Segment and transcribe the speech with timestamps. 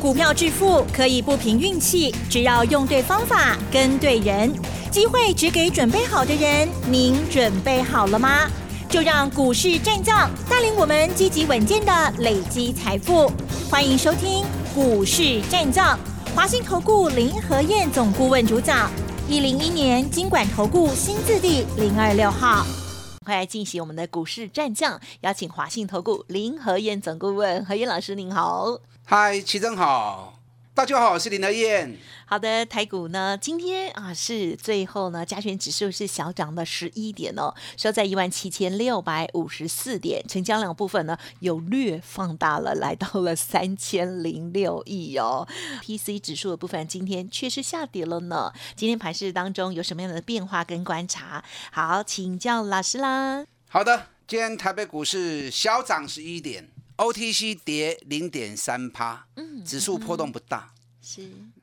[0.00, 4.52] 股票致富可以不凭运气，只要用对方法、跟对人，
[4.92, 6.68] 机会只给准备好的人。
[6.88, 8.48] 您准备好了吗？
[8.88, 13.28] 就让股市战将带领我们积极稳健的累积财富。
[13.68, 15.98] 欢迎收听股市战将，
[16.32, 18.88] 华信投顾林和燕总顾问主讲，
[19.28, 22.64] 一零一年经管投顾新字第零二六号。
[23.26, 28.78] 快来进行我们的股市战将，邀请华信投顾林和燕总顾问何燕老师，您好。
[29.10, 30.38] 嗨，齐真好，
[30.74, 31.96] 大家好，我是林德燕。
[32.26, 45.48] 好的，台股呢，今天啊是最后呢，加权指数是小涨了十一点哦，收在一万七千六百五十四点，成交量部分呢有略放大了，来到了三千零六亿哦。
[45.80, 48.52] PC 指数的部分今天确实下跌了呢。
[48.76, 51.42] 今天盘市当中有什么样的变化跟观察？
[51.72, 53.46] 好，请教老师啦。
[53.70, 56.68] 好的，今天台北股市小涨十一点。
[56.98, 61.22] OTC 跌零点三趴，嗯，指数波动不大，是。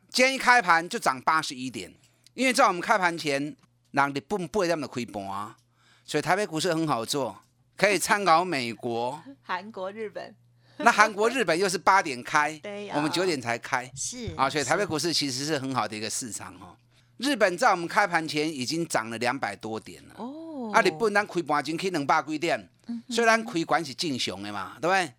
[0.09, 1.93] 今天一开盘就涨八十一点，
[2.33, 3.53] 因为在我们开盘前，
[3.91, 5.57] 让你不不会这么亏本啊，
[6.05, 7.37] 所以台北股市很好做，
[7.75, 10.33] 可以参考美国、 韩国、日本。
[10.77, 16.77] 那韩国、日本又是八点开， 对，我们九点才开，是啊，所以台北股市其实是很好的一个市场哦。
[17.17, 22.69] 日本在我们开盘前已经涨了两百多点了，哦，啊，你不能开盘前去两百几点，
[23.09, 25.13] 虽然开盘是正常的嘛，对不对？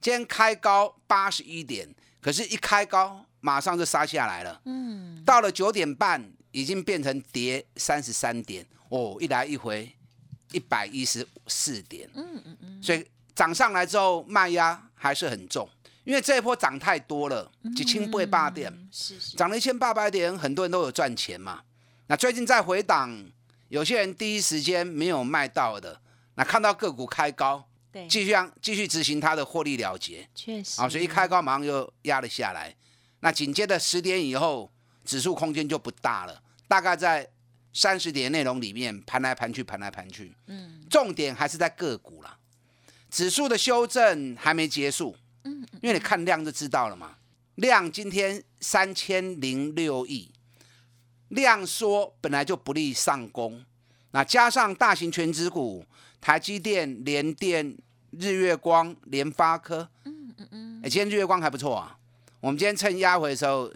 [0.00, 1.88] 今天开高八十一点，
[2.20, 4.60] 可是，一开高马上就杀下来了。
[4.64, 8.66] 嗯，到了九点半，已经变成跌三十三点。
[8.90, 9.92] 哦，一来一回，
[10.52, 12.08] 一百一十四点。
[12.14, 12.82] 嗯嗯嗯。
[12.82, 15.68] 所以涨上来之后，卖压还是很重，
[16.04, 18.72] 因为这一波涨太多了，几千倍八点，
[19.36, 21.62] 涨了一千八百点，很多人都有赚钱嘛。
[22.06, 23.30] 那最近在回档，
[23.68, 26.00] 有些人第一时间没有卖到的，
[26.36, 27.67] 那看到个股开高。
[28.08, 32.74] 继续让继续执行它的获利了结，确实啊，所以一开高马上又压了下来。
[33.20, 34.70] 那紧接着十点以后，
[35.04, 37.28] 指数空间就不大了，大概在
[37.72, 40.34] 三十点内容里面盘来盘去，盘来盘去。
[40.46, 42.38] 嗯，重点还是在个股啦。
[43.10, 47.16] 指数的修正还没结束，嗯，因为你看量就知道了嘛。
[47.54, 50.30] 量今天三千零六亿，
[51.28, 53.64] 量缩本来就不利上攻，
[54.10, 55.86] 那加上大型全指股。
[56.20, 57.78] 台积电、联电、
[58.10, 61.98] 日月光、联发科，嗯嗯嗯，哎，今天日月光还不错啊。
[62.40, 63.72] 我们今天趁压回的时候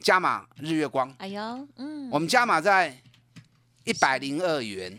[0.00, 1.40] 加码日月光，哎呦，
[1.76, 2.96] 嗯，我们加码在
[3.84, 4.96] 一百零二元，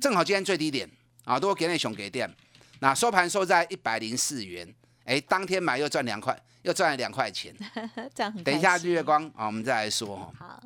[0.00, 0.88] 正好今天最低点
[1.24, 2.32] 啊，都给那熊给点。
[2.80, 4.72] 那收盘收在一百零四元，
[5.04, 7.54] 哎，当天买又赚两块，又赚了两块钱。
[8.14, 8.44] 这样很。
[8.44, 10.32] 等一下日月光啊，我们再来说哈。
[10.38, 10.62] 好，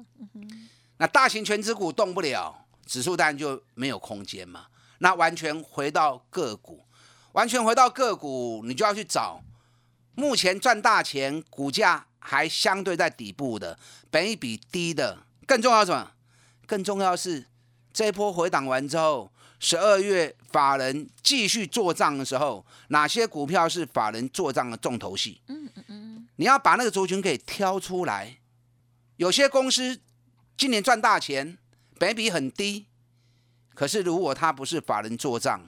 [0.99, 4.67] 那大型全指股动不了，指数当然就没有空间嘛。
[4.99, 6.85] 那完全回到个股，
[7.33, 9.43] 完全回到个股，你就要去找
[10.15, 13.79] 目前赚大钱、股价还相对在底部的、
[14.11, 15.19] 本一比低的。
[15.47, 16.13] 更重要什么？
[16.67, 17.47] 更重要是
[17.93, 25.41] 这一波回档完之后，十二月法人继续做账的时候，哪些股票是法人做账的重头戏？
[25.49, 28.39] 嗯嗯嗯，你要把那个族群给挑出来。
[29.17, 30.01] 有些公司
[30.57, 31.59] 今年赚大钱，
[31.99, 32.87] 本比很低。
[33.75, 35.61] 可是，如果它不是法人做账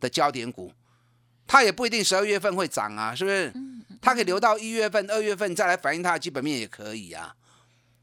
[0.00, 0.72] 的焦点股，
[1.48, 3.52] 它也不一定十二月份会涨啊，是不是？
[4.00, 7.34] 它可以留到一月份、二月份再来反映它的基本面也可以啊。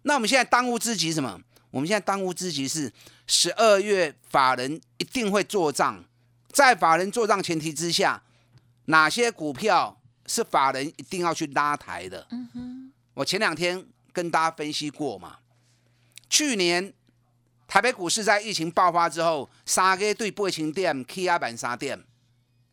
[0.02, 1.40] 那我们现在当务之急什么？
[1.72, 2.92] 我们现在当务之急是
[3.28, 6.04] 十二月法人一定会做账，
[6.50, 8.22] 在法人做账前提之下，
[8.86, 12.28] 哪些股票是法人一定要去拉抬的？
[13.14, 15.38] 我前两天跟大家分析过嘛，
[16.30, 16.92] 去年。
[17.68, 22.00] 台北股市在疫情爆发之后，三个对八千点，K 压板三点，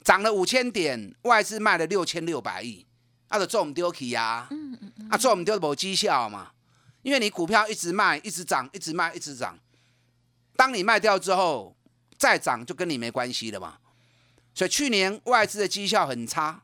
[0.04, 2.86] 涨了五千点，外资卖了六千六百亿，
[3.28, 4.48] 啊，就做唔丢起呀，
[5.08, 6.52] 啊，做唔丢无绩效嘛，
[7.02, 9.58] 因为你股票一直卖，一直涨，一直卖，一直涨，
[10.56, 11.76] 当你卖掉之后，
[12.18, 13.78] 再涨就跟你没关系了嘛，
[14.54, 16.62] 所以去年外资的绩效很差，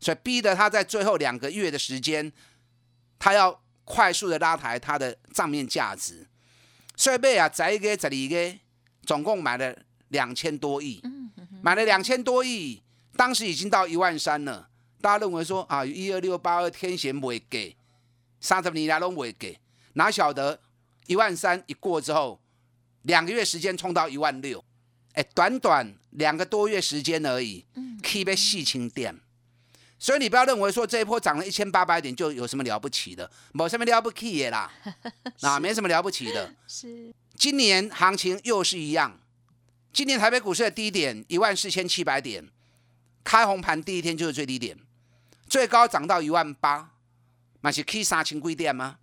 [0.00, 2.32] 所以逼得他在最后两个月的时间，
[3.18, 6.26] 他要快速的拉抬他的账面价值。
[6.96, 8.58] 所以买啊，十一个、十二个，
[9.04, 9.76] 总共买了
[10.08, 11.02] 两千多亿，
[11.64, 12.82] 买了两千多亿，
[13.16, 14.68] 当时已经到一万三了。
[15.00, 17.74] 大家认为说啊，一二六八二天险不会给，
[18.38, 19.58] 三十年来都不会给，
[19.94, 20.60] 哪晓得
[21.06, 22.38] 一万三一过之后，
[23.00, 24.62] 两个月时间冲到一万六，
[25.14, 27.64] 哎，短短两个多月时间而已
[28.02, 29.18] ，keep 被细清点。
[29.98, 34.70] 所以你不要认为说这一波涨了一千八百点就有什么了不起的，没什么了不起的啦，
[35.40, 36.54] 啊，没什么了不起的。
[36.66, 39.18] 是，今年行情又是一样，
[39.94, 42.50] 今年台北股市的低点一万四千七百点，
[43.22, 44.76] 开红盘第一天就是最低点，
[45.48, 46.90] 最高涨到一万八，
[47.60, 48.98] 嘛是去三千几点吗？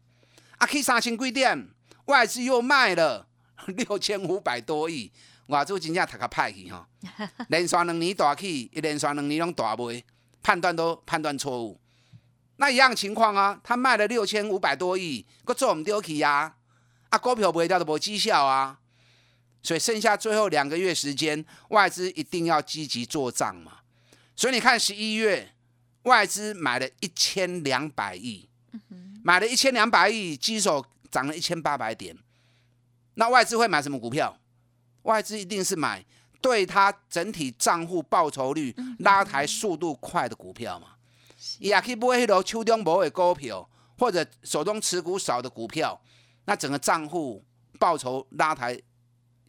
[0.58, 1.70] 啊，去三千几点，
[2.08, 3.26] 外资又卖了
[3.68, 5.10] 六千五百多亿，
[5.48, 6.86] 外资真正读个歹去吼，
[7.48, 10.04] 连续两年大起，一连续两年拢大卖，
[10.44, 11.80] 判断都判断错误。
[12.58, 16.56] 那一样情况啊，他卖了六千五百多亿，佫做唔丢去呀？
[17.12, 18.81] 啊，股票卖掉都无绩效啊，
[19.64, 23.80] 所以剩下最后两个月时间，外资一定要积极做账嘛。
[24.36, 25.54] 所以你看十一月，
[26.04, 28.50] 外资买了一千两百亿，
[29.24, 32.18] 买了一千两百亿，基手涨了一千八百点。
[33.16, 34.38] 那外资会买什么股票？
[35.04, 36.04] 外资一定是买
[36.42, 40.88] 对它整体账户报酬率拉抬速度快的股票嘛。
[41.60, 43.68] 也可以买迄个手中无的股票，
[43.98, 46.00] 或者手中持股少的股票，
[46.46, 47.44] 那整个账户
[47.80, 48.80] 报酬拉抬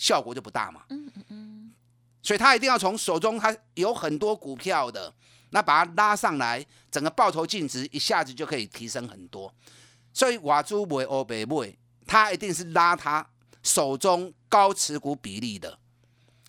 [0.03, 0.83] 效果就不大嘛。
[0.89, 1.73] 嗯嗯嗯。
[2.21, 5.15] 所以他一定要从手中他有很多股票的，
[5.51, 9.55] 那把它拉上来，整个报酬净值一下子就可以提升很多。
[10.13, 11.73] 所以瓦猪买欧北买，
[12.05, 13.25] 他一定是拉他
[13.63, 15.79] 手中高持股比例的。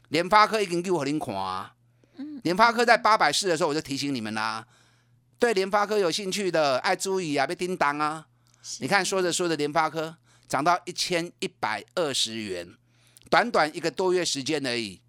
[0.10, 1.76] 联发科已经给我您看啊。
[2.16, 2.42] 嗯。
[2.44, 4.66] 联发科在八百四的时候，我就提醒你们啦。
[5.38, 8.26] 对联发科有兴趣的，爱注意啊，别叮当啊！
[8.80, 10.16] 你看，说着说着，联发科
[10.48, 12.76] 涨到一千一百二十元，
[13.34, 15.02] 短短一个多月时间而已。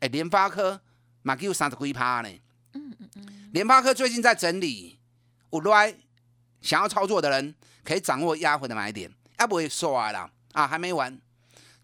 [0.00, 0.80] 哎，联发科
[1.22, 2.28] 马给有三十几趴呢。
[2.72, 3.50] 嗯嗯嗯。
[3.52, 4.98] 联发科最近在整理，
[5.52, 5.94] 有来
[6.60, 7.54] 想要操作的人
[7.84, 9.08] 可以掌握压回的买点，
[9.38, 11.20] 要不会说完了啊，还没完。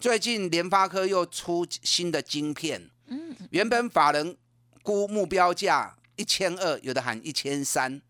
[0.00, 4.36] 最近联发科又出新的晶片，嗯，原本法人
[4.82, 5.94] 估目标价。
[6.16, 8.00] 一千二，有的喊一千三。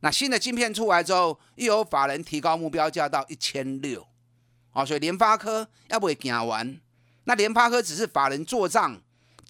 [0.00, 4.06] 那新的晶片出来之后，又有法人提高目标价到一千六。
[4.72, 6.80] 哦，所以联发科要不会行完？
[7.28, 8.98] 那联发科只是法人做账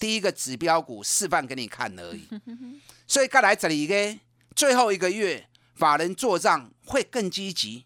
[0.01, 2.27] 第一个指标股示范给你看而已。
[3.07, 4.19] 所以刚来这里个，
[4.57, 7.85] 最后一个月法人做账会更积极。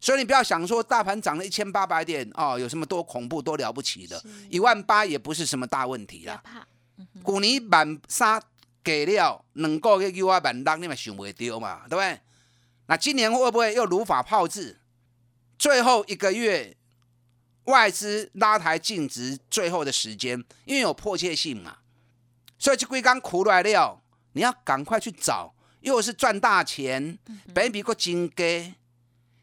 [0.00, 4.20] 所以你不要想说大盘涨了一千八百点哦，有什么多恐怖多了不起的？
[4.50, 6.42] 一万八也不是什么大问题啦。
[7.22, 8.42] 股尼满杀。
[8.80, 12.18] 给了两个月九啊万六，你嘛想袂到嘛，对不对？
[12.86, 14.78] 那今年会不会又如法炮制？
[15.58, 16.74] 最后一个月
[17.68, 21.78] 外资拉抬净值，最后的时间，因为有迫切性嘛，
[22.58, 27.18] 所以这龟缸苦来了，你要赶快去找，又是赚大钱，
[27.54, 28.74] 本比过金给，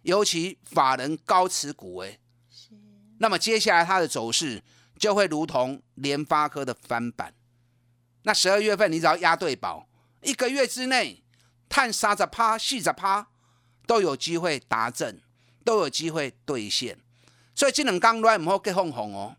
[0.01, 2.17] 尤其法人高持股哎，
[3.19, 4.63] 那么接下来它的走势
[4.97, 7.33] 就会如同联发科的翻版。
[8.23, 9.87] 那十二月份你只要押对宝，
[10.23, 11.23] 一个月之内，
[11.69, 13.27] 探三十趴、四十趴
[13.85, 15.21] 都有机会达阵，
[15.63, 16.97] 都有机会兑现。
[17.55, 19.35] 所以今两刚乱唔好给哄哄哦。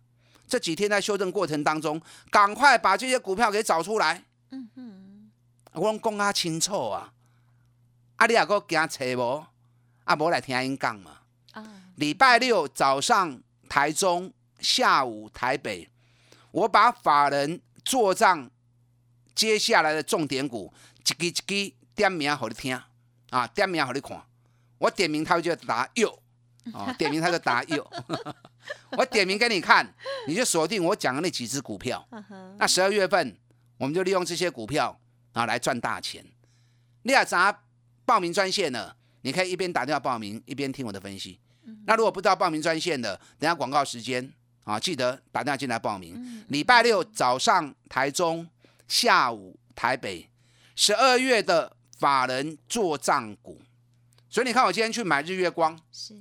[0.48, 4.24] 这几天在修正过程当中，赶快把这些股票给找出来。
[4.50, 5.30] 嗯嗯，
[5.72, 7.12] 我讲啊清楚啊，
[8.16, 9.44] 啊你也个惊找无？
[10.04, 11.18] 啊无来听因讲嘛。
[11.52, 11.64] 啊，
[11.96, 15.88] 礼拜六早上台中，下午台北，
[16.52, 18.50] 我把法人做账。
[19.34, 21.30] 接下来的重点股，一支一
[21.68, 22.80] 支点名给你听
[23.28, 24.22] 啊，点名给你看。
[24.78, 26.18] 我点名，他就答右
[26.72, 27.90] 啊，点名他就答有。
[28.98, 29.86] 我点名给你看，
[30.26, 32.06] 你就锁定我讲的那几只股票。
[32.58, 33.36] 那十二月份，
[33.78, 34.98] 我们就利用这些股票
[35.32, 36.24] 啊来赚大钱。
[37.02, 37.62] 你要咋
[38.04, 38.94] 报名专线呢？
[39.22, 41.38] 你可以一边打电话报名，一边听我的分析。
[41.84, 44.32] 那如果不知道报名专线的，等下广告时间
[44.64, 46.44] 啊，记得打电话进来报名。
[46.48, 48.48] 礼拜六早上台中。
[48.88, 50.30] 下午台北
[50.76, 53.60] 十二月的法人做账股，
[54.30, 56.14] 所以你看我今天去买日月光，是，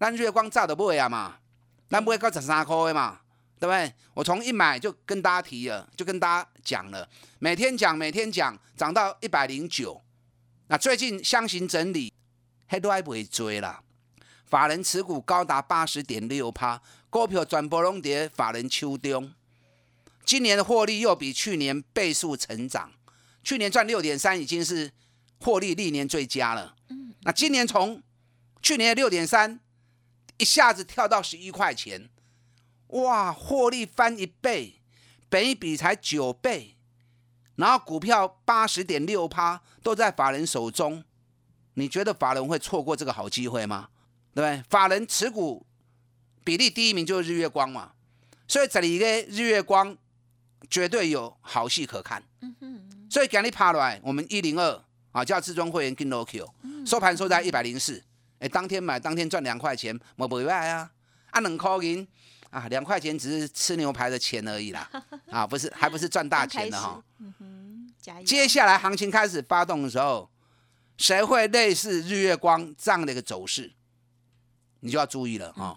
[0.00, 1.36] 那月光照的不会啊嘛，
[1.90, 3.20] 那不会高十三块的嘛，
[3.58, 3.92] 对不对？
[4.14, 7.06] 我从一买就跟大家提了，就跟大家讲了，
[7.38, 10.00] 每天讲每天讲，涨到一百零九，
[10.68, 12.10] 那最近箱型整理，
[12.66, 13.82] 还都还不会追啦。
[14.46, 16.80] 法人持股高达八十点六趴，
[17.10, 19.30] 股票转波龙跌，法人秋冬。
[20.24, 22.90] 今年的获利又比去年倍数成长，
[23.44, 24.90] 去年赚六点三，已经是
[25.40, 26.74] 获利历年最佳了。
[26.88, 28.02] 嗯，那今年从
[28.62, 29.60] 去年的六点三
[30.40, 32.08] 一下子跳到十一块钱，
[32.88, 34.80] 哇，获利翻一倍，
[35.28, 36.76] 本一比才九倍，
[37.56, 41.04] 然后股票八十点六趴都在法人手中，
[41.74, 43.90] 你觉得法人会错过这个好机会吗？
[44.34, 44.64] 对不对？
[44.68, 45.66] 法人持股
[46.42, 47.92] 比例第一名就是日月光嘛，
[48.48, 49.96] 所以这里的日月光。
[50.68, 52.22] 绝对有好戏可看，
[53.10, 56.46] 所以今日爬来，我们一零二啊，叫至尊会员跟 l o Q，
[56.86, 58.00] 收盘收在一百零四，
[58.40, 60.90] 哎，当天买当天赚两块钱，冇不坏啊，
[61.30, 62.06] 啊两块银
[62.50, 64.90] 啊，两块钱只是吃牛排的钱而已啦，
[65.30, 67.02] 啊，不是，还不是赚大钱的哈。
[68.24, 70.28] 接下来行情开始发动的时候，
[70.96, 73.72] 谁会类似日月光这样的一个走势，
[74.80, 75.76] 你就要注意了啊。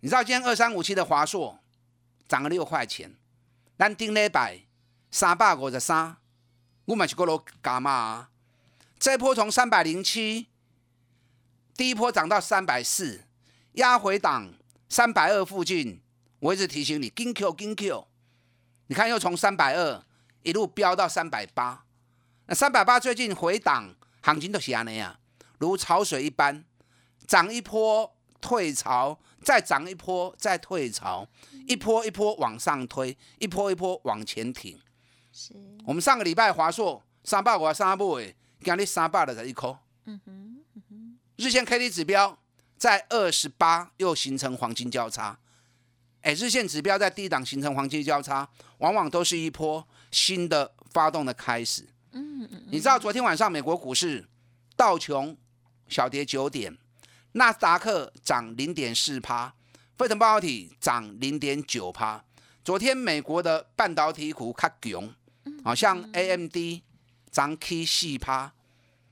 [0.00, 1.60] 你知道今天二三五七的华硕
[2.26, 3.14] 涨了六块钱，
[3.76, 4.58] 但顶礼拜
[5.12, 6.16] 三百五十三，
[6.86, 8.28] 我买去过楼加码，
[8.98, 10.48] 这波从三百零七
[11.76, 13.24] 第一波涨到三百四，
[13.72, 14.52] 压回档
[14.88, 16.00] 三百二附近，
[16.38, 18.06] 我一直提醒你，金 Q 金 Q，
[18.86, 20.04] 你看又从三百二
[20.42, 21.84] 一路飙到三百八，
[22.46, 25.18] 那三百八最近回档，行情都是安尼啊，
[25.58, 26.64] 如潮水一般，
[27.26, 29.18] 涨一波退潮。
[29.44, 31.26] 再涨一波，再退潮，
[31.66, 34.80] 一波一波往上推，一波一波往前挺。
[35.32, 35.52] 是。
[35.84, 39.76] 我们上个礼拜华硕三百五三百诶，今日三百六十一颗。
[40.04, 40.51] 嗯哼，嗯哼。
[41.42, 42.38] 日线 K D 指标
[42.76, 45.36] 在二十八，又形成黄金交叉。
[46.20, 51.88] 哎，日线指标在低档形成黄金交叉，往往都是一波新的发动的开始。
[52.12, 52.62] 嗯嗯。
[52.70, 54.24] 你知道昨天晚上美国股市
[54.76, 55.36] 道琼
[55.88, 56.78] 小跌九点。
[57.32, 59.52] 纳斯达克涨零点四趴，
[59.98, 62.22] 费城半导体涨零点九趴。
[62.62, 65.12] 昨天美国的半导体股较强，
[65.64, 66.56] 好像 AMD
[67.32, 68.52] 涨 K 四趴，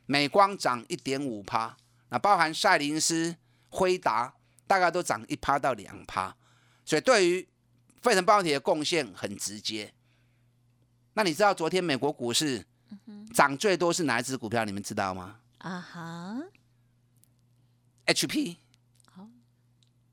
[0.06, 1.74] 美光涨一点五趴，
[2.10, 3.34] 那包含赛灵思、
[3.70, 4.34] 辉达，
[4.66, 6.36] 大概都涨一趴到两趴。
[6.84, 7.48] 所以对于
[8.02, 9.92] 费城半导体的贡献很直接。
[11.14, 12.66] 那你知道昨天美国股市
[13.34, 14.64] 涨最多是哪一只股票？
[14.64, 15.38] 你们知道吗？
[15.58, 16.36] 啊哈。
[18.06, 18.56] HP，
[19.12, 19.28] 好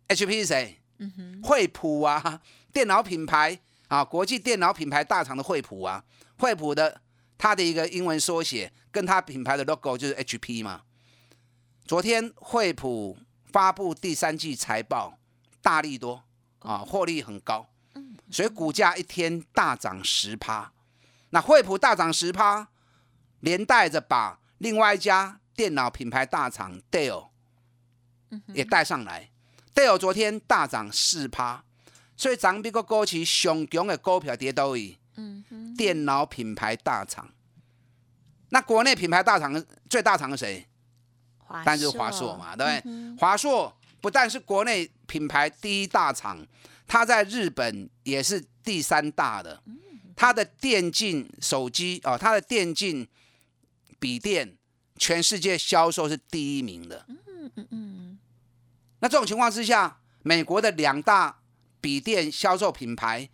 [0.10, 0.80] ，HP 是谁？
[1.00, 6.04] 嗯哼，惠普啊，电脑品牌啊，国际电脑品牌大厂的惠普啊，
[6.38, 7.01] 惠普的
[7.38, 10.84] 它的一个英文缩写，跟它品牌的 logo 就是 HP 嘛。
[11.88, 15.17] 昨天惠普发布第三季财报，
[15.62, 16.22] 大利多
[16.60, 17.70] 啊，获利很高，
[18.29, 20.74] 所以股价一天大涨十趴。
[21.29, 22.67] 那惠普大涨十趴，
[23.39, 27.29] 连带着把另外一家电脑品牌大厂 Dell。
[28.48, 29.29] 也带上来
[29.74, 31.63] ，Dell 昨天大涨四趴，
[32.17, 35.00] 所以涨比个高企上强的股票跌到位。
[35.15, 37.29] 嗯，电脑品牌大厂，
[38.50, 40.67] 那国内品牌大厂最大厂是谁？
[41.50, 43.16] 当然就是华硕嘛，对不对？
[43.18, 46.46] 华硕不但是国内品牌第一大厂，
[46.88, 49.62] 它在日本也是第三大的。
[50.16, 53.08] 它的电竞手机哦，它的电竞
[54.00, 54.58] 笔电，
[54.98, 57.06] 全世界销售是第一名的。
[57.08, 58.20] 嗯嗯嗯。
[59.00, 61.39] 那这种情况之下，美国的两大
[61.80, 63.30] 笔电销售品牌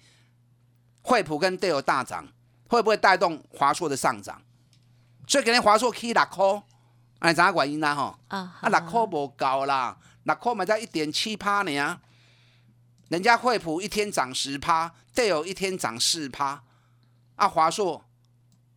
[1.02, 2.28] 惠普跟戴尔大涨，
[2.68, 4.42] 会不会带动华硕的上涨？
[5.26, 6.64] 所以可能华硕起六块，
[7.24, 7.96] 哎，怎原因啦？
[7.96, 12.02] 吼，啊，啊，六块无够啦，六块咪在一点七趴呢。
[13.08, 16.62] 人家惠普一天涨十趴，戴尔一天涨四趴，
[17.36, 18.04] 啊，华硕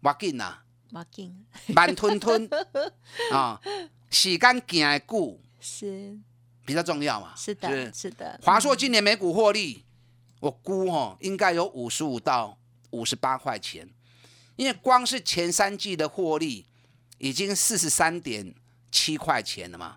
[0.03, 0.59] 挖紧呐，
[0.93, 2.49] 挖紧，慢吞吞
[3.35, 3.61] 啊，
[4.11, 6.17] 时间行的久是。
[6.65, 7.33] 比较重要嘛？
[7.37, 8.39] 是的，是的。
[8.43, 9.85] 华硕今年每股获利，
[10.39, 12.57] 我估哈应该有五十五到
[12.91, 13.89] 五十八块钱，
[14.55, 16.67] 因为光是前三季的获利
[17.19, 18.55] 已经四十三点
[18.91, 19.97] 七块钱了嘛。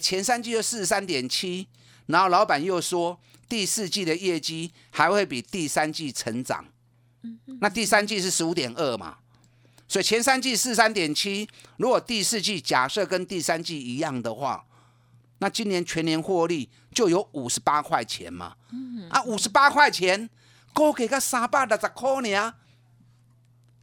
[0.00, 1.66] 前三季就四十三点七，
[2.06, 6.64] 然后老板又说第四季的业绩还会比第三季成长，
[7.60, 9.18] 那第三季是十五点二嘛，
[9.88, 11.48] 所以前三季四十三点七，
[11.78, 14.64] 如果第四季假设跟第三季一样的话。
[15.40, 18.56] 那今年全年获利就有五十八块钱嘛？
[19.08, 20.28] 啊，五十八块钱，
[20.74, 22.52] 高给个三百六十块呢，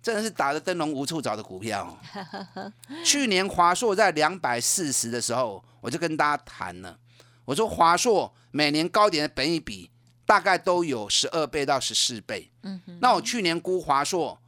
[0.06, 1.98] 真的是打着灯笼无处找的股票。
[3.04, 6.96] 去年华硕在两百四十的时候，我就跟大家谈了，
[7.44, 9.90] 我说华硕每年高点的本益比
[10.24, 12.52] 大概都有十二倍到十四倍。
[12.62, 14.40] 嗯那我去年估华硕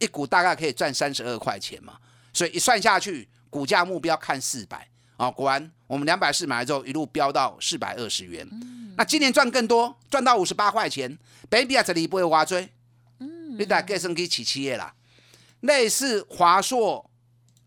[0.00, 1.92] 一股大概可以赚三十二块钱嘛，
[2.32, 4.88] 所以一算下去，股价目标看四百。
[5.16, 8.48] 啊，果然我们两百四买了之后，一路飙到四百二十元。
[8.96, 11.16] 那今年赚更多，赚到五十八块钱。
[11.48, 12.68] Baby 啊，这里不会挖追。
[13.58, 14.94] 嗯，你得给升级起企业啦。
[15.60, 17.10] 类似华硕、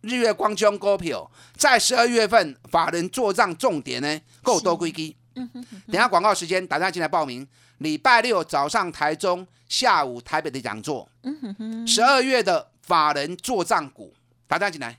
[0.01, 5.15] 日月光这股票，在十二月份法人做账重点呢，够多归基。
[5.35, 5.65] 嗯哼。
[5.87, 7.45] 等下广告时间，打电话进来报名。
[7.79, 11.09] 礼拜六早上台中，下午台北的讲座。
[11.23, 11.87] 嗯哼哼。
[11.87, 14.13] 十二月的法人做账股，
[14.47, 14.97] 打电话进来。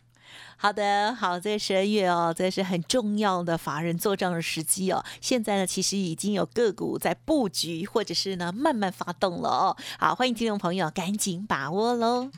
[0.62, 5.04] 好的，好，在十二月哦，这是很重要的法人做账的时机哦。
[5.21, 9.76] 现在呢，其实已经有个股在布局，或者是呢慢慢发动了哦。
[9.99, 12.31] 好，欢迎听众朋友赶紧把握喽。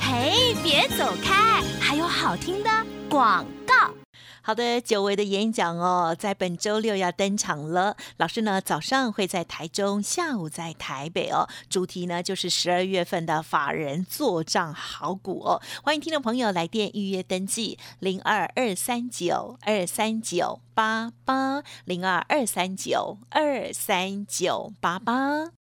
[0.00, 2.70] 嘿，别走开，还有好听的
[3.10, 4.01] 广告。
[4.44, 7.96] 好的，久违的演讲哦，在本周六要登场了。
[8.16, 11.48] 老师呢，早上会在台中，下午在台北哦。
[11.70, 15.62] 主题呢，就是十二月份的法人做账好股哦。
[15.84, 25.61] 欢迎听众朋友来电预约登记，零二二三九二三九八八零二二三九二三九八八。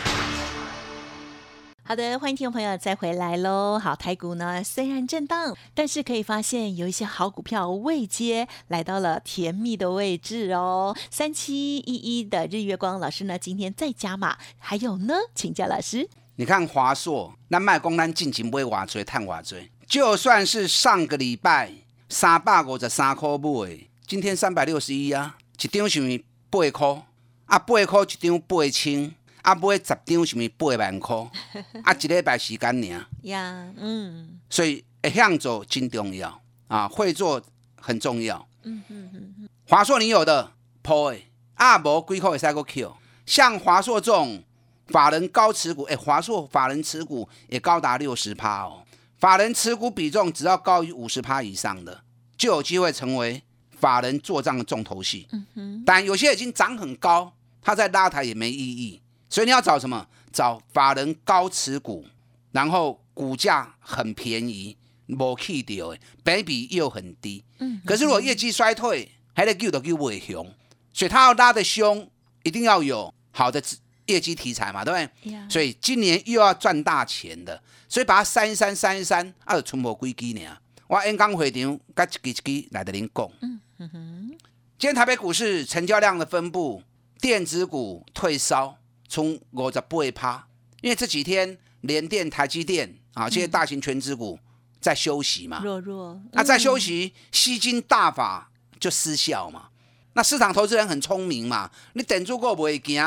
[1.91, 3.77] 好的，欢迎听众朋友再回来喽。
[3.77, 10.95] 好，台股呢虽然震荡，但是可以发现有一些好股票未接来到了甜蜜的位置哦。
[11.09, 16.07] 三七一一的日月光老师呢，今天再加码，还有呢，请教老师。
[16.37, 21.73] 你看华硕，那卖公单进前买瓦锥、探瓦锥，就算是上个礼拜
[22.07, 27.03] 三百五十三块买，今天三百六十一啊，一张是八块，
[27.47, 29.13] 啊八块一张八千。
[29.41, 31.15] 啊，买十张是咪八万块？
[31.83, 33.05] 啊，一礼拜时间尔。
[33.23, 34.39] 呀，嗯。
[34.49, 37.41] 所以会向做真重要啊，会做
[37.79, 38.47] 很重要。
[38.63, 42.93] 嗯嗯嗯华硕你有的破诶，啊无几块会使个 Q。
[43.25, 44.43] 像华硕这种
[44.87, 48.83] 法人高持股，诶，华硕法人持股也高达六十趴哦。
[49.17, 52.03] 法人持股比重只要高于五十趴以上的，
[52.37, 53.41] 就有机会成为
[53.79, 55.27] 法人做账的重头戏。
[55.31, 55.83] 嗯哼。
[55.85, 57.31] 但有些已经涨很高，
[57.61, 59.01] 它在拉抬也没意义。
[59.31, 60.05] 所以你要找什么？
[60.31, 62.05] 找法人高持股，
[62.51, 67.43] 然后股价很便宜，无去掉诶，倍比又很低。
[67.59, 67.81] 嗯。
[67.85, 70.53] 可是如果业绩衰退，还得救都救不会凶。
[70.93, 72.09] 所以它要拉的凶，
[72.43, 73.61] 一定要有好的
[74.05, 75.49] 业绩题材嘛，对不对？
[75.49, 80.57] 所以今年又要赚大钱的，所以把它删一删，删一删，啊，就存无几支呢。
[80.87, 83.29] 我演讲会场，甲一支一支来得您讲。
[83.41, 84.29] 嗯哼。
[84.77, 86.83] 今天台北股市成交量的分布，
[87.19, 88.77] 电子股退烧。
[89.11, 90.47] 从五十八趴，
[90.79, 94.39] 因为这几天联电、台积电啊这些大型全资股
[94.79, 99.67] 在休息嘛，弱弱，那在休息，吸金大法就失效嘛。
[100.13, 103.03] 那市场投资人很聪明嘛，你等住过不会惊，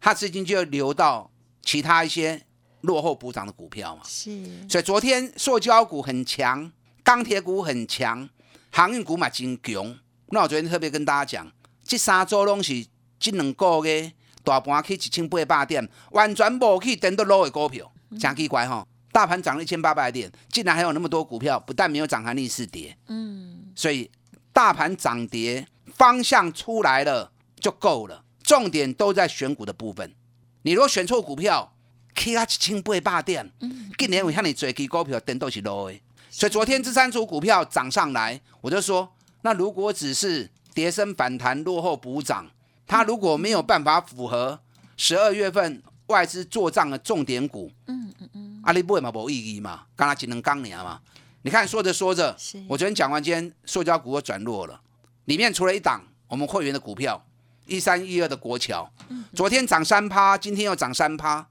[0.00, 1.30] 他资金就流到
[1.62, 2.42] 其他一些
[2.80, 4.02] 落后补涨的股票嘛。
[4.04, 6.72] 是，所以昨天塑胶股很强，
[7.04, 8.28] 钢铁股很强，
[8.72, 9.96] 航运股嘛真强。
[10.30, 11.52] 那我昨天特别跟大家讲，
[11.84, 12.84] 这三周拢是
[13.20, 14.12] 这两个月。
[14.46, 18.86] 大盘去一千八百点，完全无去等到落的股票，真奇怪哦！
[19.10, 22.96] 大盘涨了一千八百点，竟然还有那么多股票，不但没有涨，还逆势跌。
[23.08, 24.08] 嗯，所以
[24.52, 30.14] 大盘涨跌方向出来了就够了，重点都在选股的部分。
[30.62, 31.74] 你如果选错股票，
[32.14, 33.50] 去啊一千八百点，
[33.98, 36.00] 今年我向你追起股票，等都是落的。
[36.30, 42.46] 所以昨天这三组股票涨上来，我就说，那如果只是跌升反弹，落后补涨。
[42.86, 44.60] 它如果没有办法符合
[44.96, 51.00] 十二月份外资做账的重点股，嗯嗯嗯，阿里不会嘛无意义嘛，刚才只能刚年嘛。
[51.42, 52.36] 你看说着说着，
[52.68, 54.80] 我昨天讲完，今天塑胶股又转弱了。
[55.26, 57.24] 里面除了一档我们会员的股票，
[57.66, 58.90] 一三一二的国桥，
[59.34, 61.46] 昨天涨三趴，今天又涨三趴，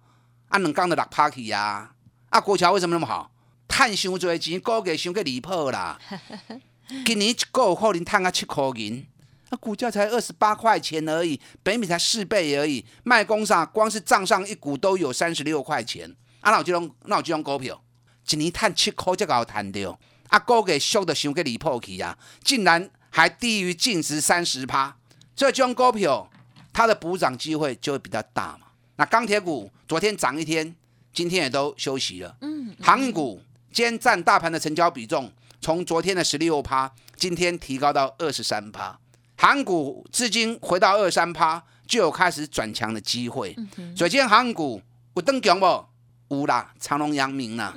[0.48, 1.92] 啊，能刚的六趴去呀。
[2.30, 3.32] 啊，国桥为什么那么好？
[3.68, 6.00] 赚伤多钱，股价伤个离谱啦。
[7.06, 9.06] 今年一个可能赚啊七块银。
[9.50, 16.10] 那股价才二十八块钱而已，北米才四倍而已，卖工上光是账上一股都有三十六块钱。
[16.42, 17.82] 啊，那我就用那我就用股票，
[18.30, 19.98] 一年赚七块才搞赚掉。
[20.28, 24.98] 啊，股价缩的伤个离谱去啊，竟然还低于净值三十趴。
[25.36, 26.30] 这种股票
[26.74, 28.68] 它的补涨机会就会比较大嘛。
[28.96, 30.76] 那钢铁股昨天涨一天，
[31.14, 32.36] 今天也都休息了。
[32.42, 32.76] 嗯。
[32.82, 35.32] 航运股今天占大盘的成交比重，
[35.62, 39.00] 从昨天的十六趴，今天提高到二十三趴。
[39.38, 43.56] 韩股资金回到二三趴，就有开始转强的机会。
[43.96, 44.82] 所以今天韩股
[45.16, 45.86] 有登强不？
[46.30, 47.72] 有啦，长隆、阳明啦，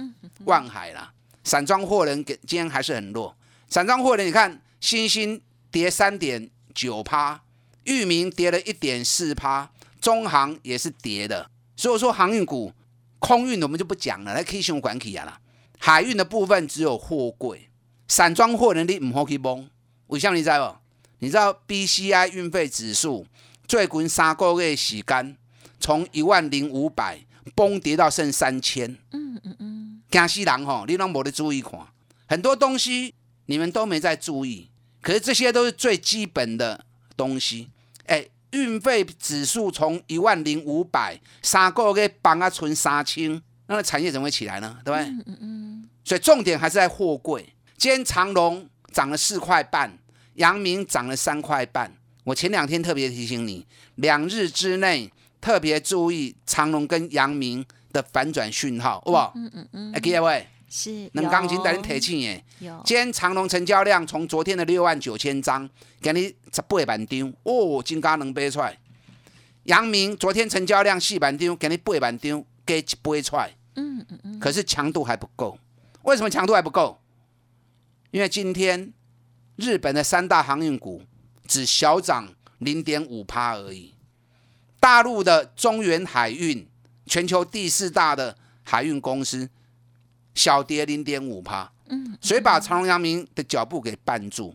[0.46, 1.12] 万海啦，
[1.44, 3.36] 散装货人给今天还是很弱。
[3.68, 5.38] 散装货人，你看，新兴
[5.70, 7.42] 跌三点九趴，
[7.84, 11.50] 域名跌了一点四趴，中航也是跌的。
[11.76, 12.72] 所以说航运股、
[13.18, 15.38] 空运我们就不讲了，来可以用管起啊啦。
[15.78, 17.68] 海运的部分只有货柜，
[18.08, 19.68] 散装货人你唔好去崩。
[20.06, 20.77] 为什么你知不？
[21.20, 23.26] 你知道 BCI 运费指数
[23.66, 25.36] 最近三个月时间
[25.80, 27.18] 从一万零五百
[27.54, 28.96] 崩跌到剩三千。
[29.12, 30.84] 嗯嗯嗯，惊死人吼！
[30.86, 31.80] 你拢无得注意看，
[32.26, 33.14] 很多东西
[33.46, 34.68] 你们都没在注意，
[35.00, 36.84] 可是这些都是最基本的
[37.16, 37.70] 东西。
[38.06, 44.78] 哎，运费指数从一万零五百三个月帮啊，存三千，那产业怎么会起来呢？
[44.84, 45.08] 对不对？
[45.08, 45.88] 嗯嗯嗯。
[46.04, 47.54] 所以重点还是在货柜。
[47.76, 49.96] 今天长隆涨了四块半，
[50.38, 51.92] 阳明涨了三块半。
[52.24, 59.32] 我前两天特别提醒你，两日之内特别注意长隆跟阳明的反转讯号，好不好？
[59.34, 59.92] 嗯嗯嗯。
[59.92, 60.46] 哎，各位。
[60.70, 62.44] 是，能钢筋带你提醒耶。
[62.58, 65.66] 有，今天长隆成交量从昨天的六万九千张，
[65.98, 68.78] 给你十八万张，哦，金刚能背出来。
[69.64, 73.50] 阳明昨天成交量四万张，给你八万张，给一背出来。
[73.76, 74.38] 嗯嗯嗯。
[74.38, 75.58] 可是强度还不够，
[76.02, 77.00] 为什么强度还不够？
[78.10, 78.92] 因为今天
[79.58, 81.02] 日本的三大航运股
[81.46, 83.92] 只小涨零点五趴而已，
[84.78, 86.66] 大陆的中原海运，
[87.06, 89.50] 全球第四大的海运公司。
[90.34, 94.54] 小跌零点五趴，嗯，所以把长隆、阳明的脚步给绊住。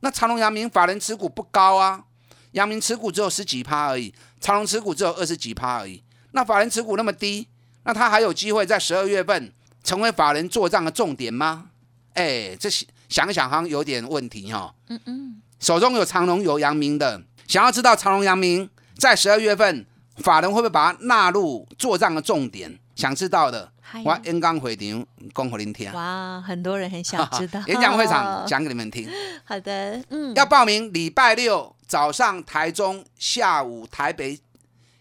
[0.00, 2.04] 那长隆、阳明法人持股不高啊，
[2.50, 6.02] 阳明持股只有十几趴而已，长隆持股只有二十几趴而已。
[6.32, 7.48] 那法人持股那么低，
[7.84, 9.50] 那他还有机会在十二月份
[9.82, 11.70] 成为法人做账的重点吗？
[12.12, 14.74] 哎，这些想想好像有点问题哈。
[14.88, 19.84] 嗯嗯，手中有长隆、有阳明的，想要知道长隆、阳明在十二月份
[20.16, 22.78] 法人会不会把它纳入做账的重点？
[22.96, 23.70] 想知道的。
[24.06, 25.92] 我演讲会场讲给您听。
[25.92, 27.62] 哇，很多人很想知道。
[27.66, 29.06] 演讲会场讲给你们听。
[29.44, 30.34] 好的，嗯。
[30.34, 34.40] 要报名礼拜六早上台中，下午台北。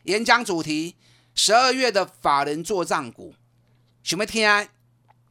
[0.04, 0.96] 演讲主题：
[1.34, 3.34] 十二月的法人做账股。
[4.04, 4.46] 想要听？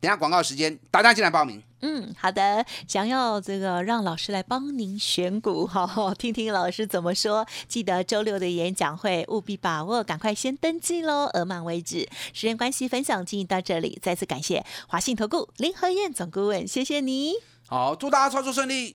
[0.00, 1.62] 等下广告时间，大家进来报名。
[1.82, 2.64] 嗯，好的。
[2.88, 7.46] 想要这个让老师来帮您选股，哈， 听听老师怎么说。
[7.68, 12.08] 记得周六的演讲会务必把握，赶快先登记喽，额满为止。
[12.32, 17.34] 时间关系，分享进行到这里，再次感谢华信投顾林和燕总顾问，谢谢你。
[17.66, 18.94] 好，祝大家操作顺利。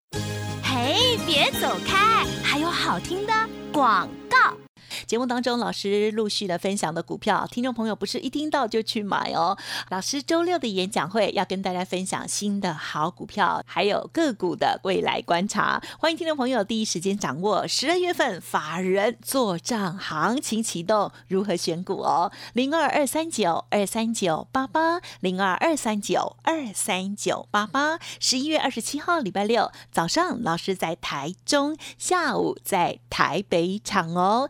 [0.63, 3.33] 嘿，别走开，还有好听的
[3.71, 4.64] 广告。
[5.05, 9.57] 节目当中，老师陆续的分享的股票，听众朋友不是一听到就去买哦。
[9.89, 15.81] 老师周六的演讲会要跟大家分享新的好股票，还有个股的未来观察。
[15.99, 22.31] 欢迎听众朋友第一时间掌握十二月份法人做账行情启动，如何选股哦？
[22.53, 27.99] 零二二三九二三九八八零二二三九二三九八八。
[28.19, 34.49] 十一月二十七号礼拜六早上，老师在台中，下午在台北场哦。